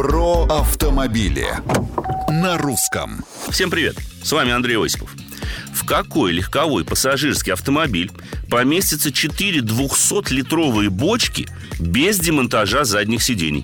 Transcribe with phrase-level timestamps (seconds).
[0.00, 1.46] Про автомобили
[2.30, 3.22] на русском.
[3.50, 5.14] Всем привет, с вами Андрей Осипов.
[5.74, 8.10] В какой легковой пассажирский автомобиль
[8.48, 13.62] поместятся 4 200-литровые бочки без демонтажа задних сидений?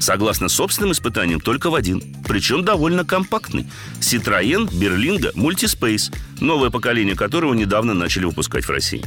[0.00, 2.02] Согласно собственным испытаниям, только в один.
[2.26, 3.68] Причем довольно компактный.
[4.00, 9.04] Citroën Berlingo Multispace, новое поколение которого недавно начали выпускать в России.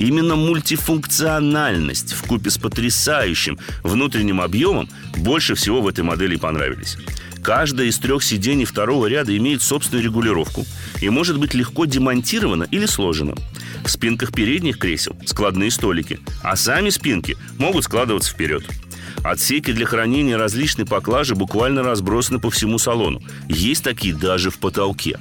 [0.00, 4.88] Именно мультифункциональность в купе с потрясающим внутренним объемом
[5.18, 6.96] больше всего в этой модели понравились.
[7.42, 10.64] Каждое из трех сидений второго ряда имеет собственную регулировку
[11.02, 13.34] и может быть легко демонтировано или сложено.
[13.84, 18.64] В спинках передних кресел складные столики, а сами спинки могут складываться вперед.
[19.22, 23.20] Отсеки для хранения различной поклажи буквально разбросаны по всему салону.
[23.50, 25.18] Есть такие даже в потолке.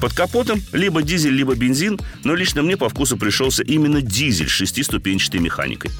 [0.00, 4.52] Под капотом либо дизель, либо бензин, но лично мне по вкусу пришелся именно дизель с
[4.52, 5.90] шестиступенчатой механикой.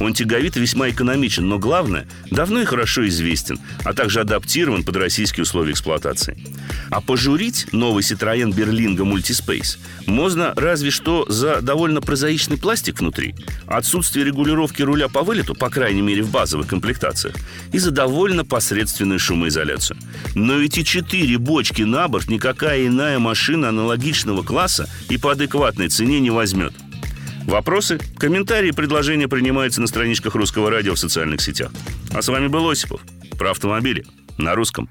[0.00, 4.96] Он тяговит и весьма экономичен, но главное, давно и хорошо известен, а также адаптирован под
[4.96, 6.38] российские условия эксплуатации.
[6.90, 13.34] А пожурить новый Citroёn Berlingo Multispace можно разве что за довольно прозаичный пластик внутри,
[13.66, 17.34] отсутствие регулировки руля по вылету, по крайней мере в базовых комплектациях,
[17.72, 19.98] и за довольно посредственную шумоизоляцию.
[20.34, 25.88] Но ведь и четыре бочки на борт никакая иная машина аналогичного класса и по адекватной
[25.88, 26.72] цене не возьмет–
[27.48, 31.70] Вопросы, комментарии, предложения принимаются на страничках Русского радио в социальных сетях.
[32.14, 33.00] А с вами был Осипов.
[33.38, 34.04] Про автомобили
[34.36, 34.90] на русском.